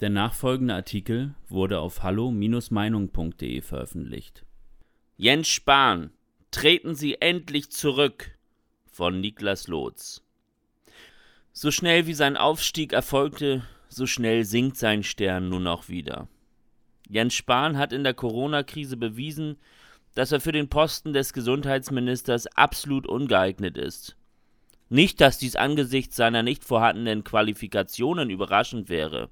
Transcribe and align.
Der 0.00 0.10
nachfolgende 0.10 0.74
Artikel 0.74 1.34
wurde 1.48 1.80
auf 1.80 2.02
hallo-meinung.de 2.02 3.62
veröffentlicht. 3.62 4.44
Jens 5.16 5.48
Spahn, 5.48 6.10
treten 6.50 6.94
Sie 6.94 7.20
endlich 7.20 7.70
zurück 7.70 8.36
von 8.92 9.20
Niklas 9.20 9.68
Lotz. 9.68 10.22
So 11.52 11.70
schnell 11.70 12.06
wie 12.06 12.12
sein 12.12 12.36
Aufstieg 12.36 12.92
erfolgte, 12.92 13.62
so 13.88 14.06
schnell 14.06 14.44
sinkt 14.44 14.76
sein 14.76 15.02
Stern 15.02 15.48
nun 15.48 15.66
auch 15.66 15.88
wieder. 15.88 16.28
Jens 17.08 17.32
Spahn 17.32 17.78
hat 17.78 17.94
in 17.94 18.04
der 18.04 18.12
Corona-Krise 18.12 18.98
bewiesen, 18.98 19.56
dass 20.14 20.32
er 20.32 20.40
für 20.40 20.52
den 20.52 20.68
Posten 20.68 21.14
des 21.14 21.32
Gesundheitsministers 21.32 22.46
absolut 22.48 23.06
ungeeignet 23.06 23.78
ist. 23.78 24.16
Nicht, 24.90 25.22
dass 25.22 25.38
dies 25.38 25.56
angesichts 25.56 26.16
seiner 26.16 26.42
nicht 26.42 26.64
vorhandenen 26.64 27.24
Qualifikationen 27.24 28.28
überraschend 28.28 28.90
wäre. 28.90 29.30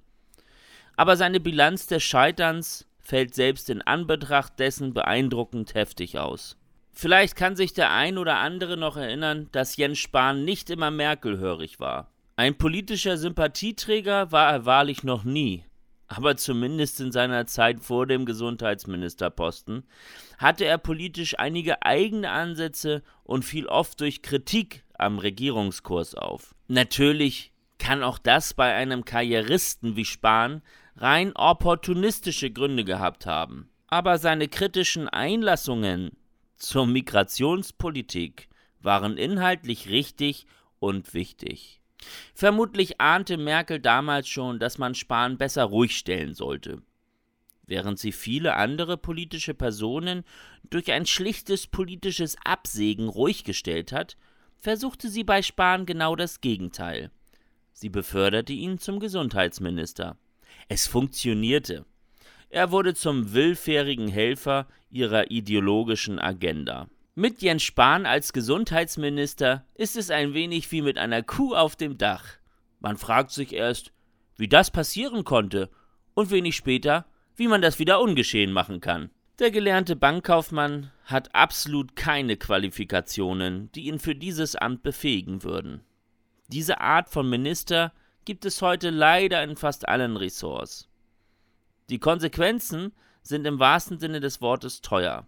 Aber 0.96 1.16
seine 1.16 1.40
Bilanz 1.40 1.86
des 1.86 2.02
Scheiterns 2.02 2.86
fällt 3.00 3.34
selbst 3.34 3.68
in 3.70 3.82
Anbetracht 3.82 4.58
dessen 4.58 4.94
beeindruckend 4.94 5.74
heftig 5.74 6.18
aus. 6.18 6.56
Vielleicht 6.92 7.34
kann 7.36 7.56
sich 7.56 7.72
der 7.72 7.90
ein 7.90 8.18
oder 8.18 8.38
andere 8.38 8.76
noch 8.76 8.96
erinnern, 8.96 9.48
dass 9.52 9.76
Jens 9.76 9.98
Spahn 9.98 10.44
nicht 10.44 10.70
immer 10.70 10.90
Merkel-hörig 10.90 11.80
war. 11.80 12.12
Ein 12.36 12.56
politischer 12.56 13.16
Sympathieträger 13.16 14.32
war 14.32 14.52
er 14.52 14.64
wahrlich 14.64 15.02
noch 15.02 15.24
nie, 15.24 15.64
aber 16.06 16.36
zumindest 16.36 17.00
in 17.00 17.12
seiner 17.12 17.46
Zeit 17.46 17.80
vor 17.80 18.06
dem 18.06 18.26
Gesundheitsministerposten 18.26 19.84
hatte 20.38 20.64
er 20.64 20.78
politisch 20.78 21.38
einige 21.38 21.82
eigene 21.82 22.30
Ansätze 22.30 23.02
und 23.24 23.44
fiel 23.44 23.66
oft 23.66 24.00
durch 24.00 24.22
Kritik 24.22 24.84
am 24.96 25.18
Regierungskurs 25.18 26.14
auf. 26.14 26.54
Natürlich 26.68 27.52
kann 27.84 28.02
auch 28.02 28.16
das 28.16 28.54
bei 28.54 28.72
einem 28.72 29.04
Karrieristen 29.04 29.94
wie 29.94 30.06
Spahn 30.06 30.62
rein 30.96 31.36
opportunistische 31.36 32.50
Gründe 32.50 32.82
gehabt 32.82 33.26
haben. 33.26 33.68
Aber 33.88 34.16
seine 34.16 34.48
kritischen 34.48 35.06
Einlassungen 35.06 36.12
zur 36.56 36.86
Migrationspolitik 36.86 38.48
waren 38.80 39.18
inhaltlich 39.18 39.90
richtig 39.90 40.46
und 40.78 41.12
wichtig. 41.12 41.82
Vermutlich 42.34 43.02
ahnte 43.02 43.36
Merkel 43.36 43.80
damals 43.80 44.30
schon, 44.30 44.58
dass 44.58 44.78
man 44.78 44.94
Spahn 44.94 45.36
besser 45.36 45.64
ruhig 45.64 45.94
stellen 45.98 46.32
sollte. 46.32 46.80
Während 47.66 47.98
sie 47.98 48.12
viele 48.12 48.54
andere 48.54 48.96
politische 48.96 49.52
Personen 49.52 50.24
durch 50.70 50.90
ein 50.90 51.04
schlichtes 51.04 51.66
politisches 51.66 52.38
Absägen 52.46 53.10
ruhig 53.10 53.44
gestellt 53.44 53.92
hat, 53.92 54.16
versuchte 54.58 55.10
sie 55.10 55.22
bei 55.22 55.42
Spahn 55.42 55.84
genau 55.84 56.16
das 56.16 56.40
Gegenteil. 56.40 57.10
Sie 57.74 57.88
beförderte 57.88 58.52
ihn 58.52 58.78
zum 58.78 59.00
Gesundheitsminister. 59.00 60.16
Es 60.68 60.86
funktionierte. 60.86 61.84
Er 62.48 62.70
wurde 62.70 62.94
zum 62.94 63.32
willfährigen 63.34 64.06
Helfer 64.06 64.68
ihrer 64.90 65.32
ideologischen 65.32 66.20
Agenda. 66.20 66.86
Mit 67.16 67.42
Jens 67.42 67.64
Spahn 67.64 68.06
als 68.06 68.32
Gesundheitsminister 68.32 69.66
ist 69.74 69.96
es 69.96 70.10
ein 70.10 70.34
wenig 70.34 70.70
wie 70.70 70.82
mit 70.82 70.98
einer 70.98 71.24
Kuh 71.24 71.54
auf 71.54 71.74
dem 71.74 71.98
Dach. 71.98 72.24
Man 72.78 72.96
fragt 72.96 73.32
sich 73.32 73.52
erst, 73.52 73.92
wie 74.36 74.48
das 74.48 74.70
passieren 74.70 75.24
konnte 75.24 75.68
und 76.14 76.30
wenig 76.30 76.54
später, 76.54 77.06
wie 77.34 77.48
man 77.48 77.60
das 77.60 77.80
wieder 77.80 78.00
ungeschehen 78.00 78.52
machen 78.52 78.80
kann. 78.80 79.10
Der 79.40 79.50
gelernte 79.50 79.96
Bankkaufmann 79.96 80.92
hat 81.06 81.34
absolut 81.34 81.96
keine 81.96 82.36
Qualifikationen, 82.36 83.72
die 83.72 83.88
ihn 83.88 83.98
für 83.98 84.14
dieses 84.14 84.54
Amt 84.54 84.84
befähigen 84.84 85.42
würden. 85.42 85.80
Diese 86.54 86.80
Art 86.80 87.10
von 87.10 87.28
Minister 87.28 87.92
gibt 88.24 88.44
es 88.44 88.62
heute 88.62 88.90
leider 88.90 89.42
in 89.42 89.56
fast 89.56 89.88
allen 89.88 90.16
Ressorts. 90.16 90.88
Die 91.90 91.98
Konsequenzen 91.98 92.92
sind 93.22 93.44
im 93.44 93.58
wahrsten 93.58 93.98
Sinne 93.98 94.20
des 94.20 94.40
Wortes 94.40 94.80
teuer. 94.80 95.26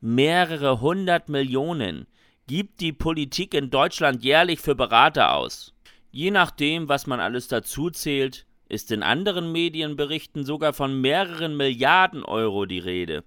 Mehrere 0.00 0.80
hundert 0.80 1.28
Millionen 1.28 2.06
gibt 2.46 2.80
die 2.80 2.92
Politik 2.92 3.54
in 3.54 3.70
Deutschland 3.70 4.22
jährlich 4.22 4.60
für 4.60 4.76
Berater 4.76 5.34
aus. 5.34 5.74
Je 6.12 6.30
nachdem, 6.30 6.88
was 6.88 7.08
man 7.08 7.18
alles 7.18 7.48
dazu 7.48 7.90
zählt, 7.90 8.46
ist 8.68 8.92
in 8.92 9.02
anderen 9.02 9.50
Medienberichten 9.50 10.44
sogar 10.44 10.74
von 10.74 11.00
mehreren 11.00 11.56
Milliarden 11.56 12.22
Euro 12.22 12.66
die 12.66 12.78
Rede. 12.78 13.24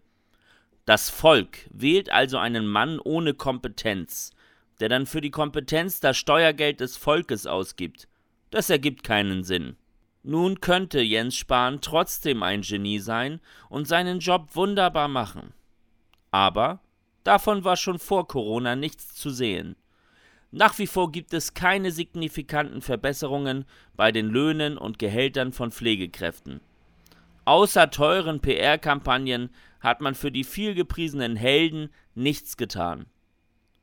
Das 0.86 1.10
Volk 1.10 1.68
wählt 1.70 2.14
also 2.14 2.38
einen 2.38 2.66
Mann 2.66 2.98
ohne 2.98 3.34
Kompetenz, 3.34 4.32
der 4.80 4.90
dann 4.90 5.06
für 5.06 5.22
die 5.22 5.32
Kompetenz 5.32 6.00
das 6.00 6.18
Steuergeld 6.18 6.80
des 6.80 6.98
Volkes 6.98 7.46
ausgibt. 7.46 8.08
Das 8.52 8.70
ergibt 8.70 9.04
keinen 9.04 9.44
Sinn. 9.44 9.76
Nun 10.24 10.60
könnte 10.60 11.02
Jens 11.02 11.36
Spahn 11.36 11.82
trotzdem 11.82 12.44
ein 12.44 12.62
Genie 12.62 13.00
sein 13.00 13.40
und 13.70 13.88
seinen 13.88 14.20
Job 14.20 14.56
wunderbar 14.56 15.08
machen. 15.08 15.54
Aber 16.32 16.82
davon 17.24 17.64
war 17.64 17.78
schon 17.78 18.00
vor 18.00 18.28
Corona 18.28 18.76
nichts 18.76 19.16
zu 19.16 19.30
sehen. 19.30 19.76
Nach 20.52 20.78
wie 20.80 20.88
vor 20.88 21.12
gibt 21.12 21.34
es 21.34 21.54
keine 21.54 21.92
signifikanten 21.92 22.82
Verbesserungen 22.82 23.66
bei 23.96 24.12
den 24.12 24.28
Löhnen 24.28 24.78
und 24.78 24.98
Gehältern 24.98 25.52
von 25.52 25.72
Pflegekräften. 25.72 26.60
Außer 27.46 27.92
teuren 27.92 28.42
PR-Kampagnen 28.42 29.50
hat 29.80 30.02
man 30.02 30.16
für 30.16 30.32
die 30.32 30.44
vielgepriesenen 30.44 31.36
Helden 31.36 31.90
nichts 32.16 32.58
getan. 32.58 33.06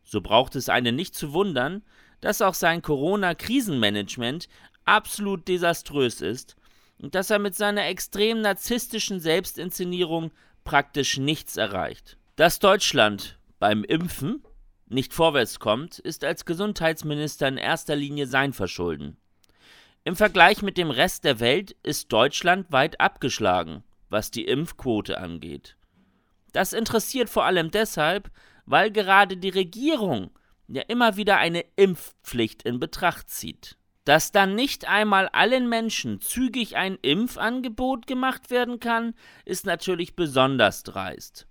So 0.06 0.20
braucht 0.20 0.54
es 0.54 0.68
einen 0.68 0.94
nicht 0.94 1.14
zu 1.14 1.32
wundern, 1.32 1.82
dass 2.20 2.40
auch 2.40 2.54
sein 2.54 2.80
Corona-Krisenmanagement 2.80 4.48
absolut 4.84 5.48
desaströs 5.48 6.20
ist 6.22 6.56
und 6.98 7.14
dass 7.14 7.28
er 7.28 7.40
mit 7.40 7.56
seiner 7.56 7.86
extrem 7.86 8.40
narzisstischen 8.40 9.20
Selbstinszenierung 9.20 10.30
praktisch 10.64 11.18
nichts 11.18 11.56
erreicht. 11.56 12.16
Dass 12.36 12.60
Deutschland 12.60 13.38
beim 13.58 13.84
Impfen 13.84 14.42
nicht 14.88 15.12
vorwärts 15.12 15.58
kommt, 15.58 15.98
ist 15.98 16.22
als 16.24 16.44
Gesundheitsminister 16.44 17.48
in 17.48 17.56
erster 17.56 17.96
Linie 17.96 18.28
sein 18.28 18.52
Verschulden. 18.52 19.16
Im 20.04 20.14
Vergleich 20.14 20.62
mit 20.62 20.78
dem 20.78 20.90
Rest 20.92 21.24
der 21.24 21.40
Welt 21.40 21.74
ist 21.82 22.12
Deutschland 22.12 22.70
weit 22.70 23.00
abgeschlagen, 23.00 23.82
was 24.08 24.30
die 24.30 24.44
Impfquote 24.44 25.18
angeht. 25.18 25.76
Das 26.52 26.72
interessiert 26.72 27.28
vor 27.28 27.44
allem 27.44 27.72
deshalb, 27.72 28.30
weil 28.66 28.90
gerade 28.90 29.36
die 29.36 29.48
Regierung 29.48 30.30
ja 30.68 30.82
immer 30.82 31.16
wieder 31.16 31.38
eine 31.38 31.64
Impfpflicht 31.76 32.62
in 32.64 32.80
Betracht 32.80 33.30
zieht. 33.30 33.76
Dass 34.04 34.30
dann 34.30 34.54
nicht 34.54 34.86
einmal 34.88 35.28
allen 35.28 35.68
Menschen 35.68 36.20
zügig 36.20 36.76
ein 36.76 36.96
Impfangebot 37.02 38.06
gemacht 38.06 38.50
werden 38.50 38.78
kann, 38.78 39.14
ist 39.44 39.66
natürlich 39.66 40.14
besonders 40.14 40.84
dreist. 40.84 41.48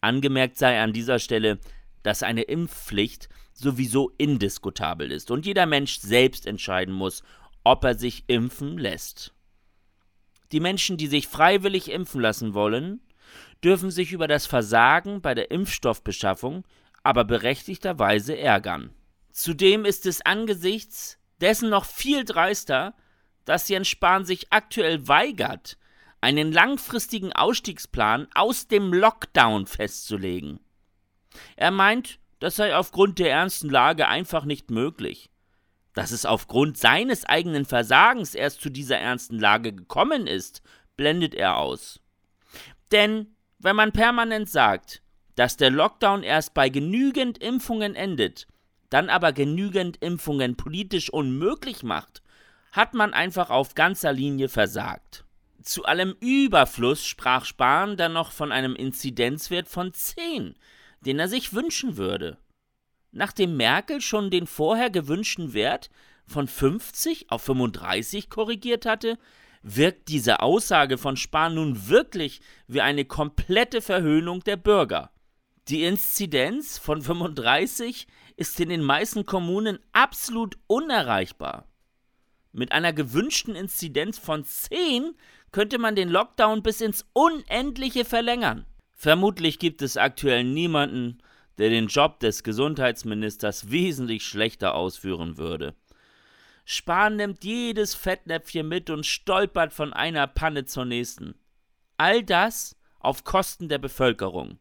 Angemerkt 0.00 0.56
sei 0.56 0.80
an 0.80 0.92
dieser 0.92 1.18
Stelle, 1.18 1.58
dass 2.02 2.22
eine 2.22 2.42
Impfpflicht 2.42 3.28
sowieso 3.52 4.10
indiskutabel 4.18 5.10
ist 5.10 5.30
und 5.30 5.46
jeder 5.46 5.66
Mensch 5.66 5.98
selbst 5.98 6.46
entscheiden 6.46 6.94
muss, 6.94 7.22
ob 7.64 7.84
er 7.84 7.96
sich 7.96 8.24
impfen 8.26 8.78
lässt. 8.78 9.32
Die 10.52 10.60
Menschen, 10.60 10.96
die 10.96 11.08
sich 11.08 11.26
freiwillig 11.26 11.90
impfen 11.90 12.20
lassen 12.20 12.54
wollen, 12.54 13.00
dürfen 13.64 13.90
sich 13.90 14.12
über 14.12 14.28
das 14.28 14.46
Versagen 14.46 15.20
bei 15.20 15.34
der 15.34 15.50
Impfstoffbeschaffung 15.50 16.64
aber 17.06 17.22
berechtigterweise 17.22 18.36
ärgern. 18.36 18.90
Zudem 19.30 19.84
ist 19.84 20.06
es 20.06 20.26
angesichts 20.26 21.18
dessen 21.40 21.70
noch 21.70 21.84
viel 21.84 22.24
dreister, 22.24 22.94
dass 23.44 23.68
Jens 23.68 23.86
Spahn 23.86 24.24
sich 24.24 24.52
aktuell 24.52 25.06
weigert, 25.06 25.78
einen 26.20 26.50
langfristigen 26.50 27.32
Ausstiegsplan 27.32 28.26
aus 28.34 28.66
dem 28.66 28.92
Lockdown 28.92 29.68
festzulegen. 29.68 30.58
Er 31.54 31.70
meint, 31.70 32.18
das 32.40 32.56
sei 32.56 32.74
aufgrund 32.74 33.20
der 33.20 33.30
ernsten 33.30 33.70
Lage 33.70 34.08
einfach 34.08 34.44
nicht 34.44 34.72
möglich. 34.72 35.30
Dass 35.94 36.10
es 36.10 36.26
aufgrund 36.26 36.76
seines 36.76 37.24
eigenen 37.24 37.66
Versagens 37.66 38.34
erst 38.34 38.60
zu 38.60 38.68
dieser 38.68 38.98
ernsten 38.98 39.38
Lage 39.38 39.72
gekommen 39.72 40.26
ist, 40.26 40.60
blendet 40.96 41.34
er 41.34 41.58
aus. 41.58 42.00
Denn 42.90 43.35
wenn 43.58 43.76
man 43.76 43.92
permanent 43.92 44.50
sagt, 44.50 45.02
dass 45.34 45.56
der 45.56 45.70
Lockdown 45.70 46.22
erst 46.22 46.54
bei 46.54 46.68
genügend 46.68 47.38
Impfungen 47.38 47.94
endet, 47.94 48.46
dann 48.90 49.10
aber 49.10 49.32
genügend 49.32 50.02
Impfungen 50.02 50.56
politisch 50.56 51.10
unmöglich 51.10 51.82
macht, 51.82 52.22
hat 52.72 52.94
man 52.94 53.14
einfach 53.14 53.50
auf 53.50 53.74
ganzer 53.74 54.12
Linie 54.12 54.48
versagt. 54.48 55.24
Zu 55.62 55.84
allem 55.84 56.14
Überfluss 56.20 57.04
sprach 57.04 57.44
Spahn 57.44 57.96
dann 57.96 58.12
noch 58.12 58.30
von 58.30 58.52
einem 58.52 58.76
Inzidenzwert 58.76 59.68
von 59.68 59.92
10, 59.92 60.54
den 61.00 61.18
er 61.18 61.28
sich 61.28 61.52
wünschen 61.52 61.96
würde. 61.96 62.38
Nachdem 63.10 63.56
Merkel 63.56 64.00
schon 64.00 64.30
den 64.30 64.46
vorher 64.46 64.90
gewünschten 64.90 65.54
Wert 65.54 65.90
von 66.26 66.46
50 66.46 67.30
auf 67.30 67.42
35 67.42 68.30
korrigiert 68.30 68.84
hatte, 68.86 69.18
wirkt 69.68 70.08
diese 70.08 70.40
Aussage 70.40 70.96
von 70.96 71.16
Spahn 71.16 71.56
nun 71.56 71.88
wirklich 71.88 72.40
wie 72.68 72.80
eine 72.80 73.04
komplette 73.04 73.82
Verhöhnung 73.82 74.44
der 74.44 74.56
Bürger. 74.56 75.10
Die 75.68 75.82
Inzidenz 75.82 76.78
von 76.78 77.02
35 77.02 78.06
ist 78.36 78.60
in 78.60 78.68
den 78.68 78.82
meisten 78.82 79.26
Kommunen 79.26 79.80
absolut 79.92 80.56
unerreichbar. 80.68 81.66
Mit 82.52 82.70
einer 82.70 82.92
gewünschten 82.92 83.56
Inzidenz 83.56 84.18
von 84.18 84.44
10 84.44 85.16
könnte 85.50 85.78
man 85.78 85.96
den 85.96 86.10
Lockdown 86.10 86.62
bis 86.62 86.80
ins 86.80 87.04
Unendliche 87.12 88.04
verlängern. 88.04 88.66
Vermutlich 88.92 89.58
gibt 89.58 89.82
es 89.82 89.96
aktuell 89.96 90.44
niemanden, 90.44 91.18
der 91.58 91.70
den 91.70 91.88
Job 91.88 92.20
des 92.20 92.44
Gesundheitsministers 92.44 93.70
wesentlich 93.70 94.24
schlechter 94.24 94.74
ausführen 94.74 95.38
würde. 95.38 95.74
Spahn 96.68 97.14
nimmt 97.14 97.44
jedes 97.44 97.94
Fettnäpfchen 97.94 98.66
mit 98.66 98.90
und 98.90 99.06
stolpert 99.06 99.72
von 99.72 99.92
einer 99.92 100.26
Panne 100.26 100.64
zur 100.64 100.84
nächsten. 100.84 101.36
All 101.96 102.24
das 102.24 102.76
auf 102.98 103.22
Kosten 103.22 103.68
der 103.68 103.78
Bevölkerung. 103.78 104.58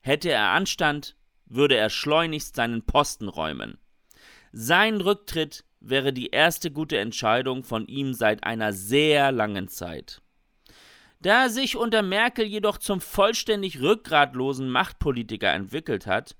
Hätte 0.00 0.30
er 0.30 0.50
Anstand, 0.50 1.16
würde 1.46 1.78
er 1.78 1.88
schleunigst 1.88 2.56
seinen 2.56 2.82
Posten 2.82 3.28
räumen. 3.28 3.78
Sein 4.52 5.00
Rücktritt 5.00 5.64
wäre 5.80 6.12
die 6.12 6.26
erste 6.26 6.70
gute 6.70 6.98
Entscheidung 6.98 7.64
von 7.64 7.86
ihm 7.86 8.12
seit 8.12 8.44
einer 8.44 8.74
sehr 8.74 9.32
langen 9.32 9.68
Zeit. 9.68 10.20
Da 11.20 11.44
er 11.44 11.50
sich 11.50 11.76
unter 11.76 12.02
Merkel 12.02 12.44
jedoch 12.44 12.76
zum 12.76 13.00
vollständig 13.00 13.80
rückgratlosen 13.80 14.68
Machtpolitiker 14.68 15.50
entwickelt 15.54 16.06
hat, 16.06 16.36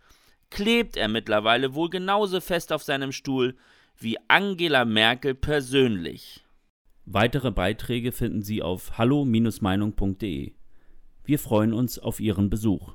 klebt 0.51 0.99
er 0.99 1.09
mittlerweile 1.09 1.75
wohl 1.75 1.89
genauso 1.89 2.43
fest 2.43 2.71
auf 2.71 2.83
seinem 2.83 3.13
Stuhl 3.13 3.57
wie 3.99 4.17
Angela 4.29 4.85
Merkel 4.85 5.35
persönlich. 5.35 6.45
Weitere 7.07 7.51
Beiträge 7.51 8.13
finden 8.13 8.43
Sie 8.43 8.63
auf 8.63 8.99
hallo-meinung.de. 8.99 10.53
Wir 11.25 11.39
freuen 11.39 11.73
uns 11.73 11.99
auf 11.99 12.21
Ihren 12.21 12.51
Besuch. 12.51 12.95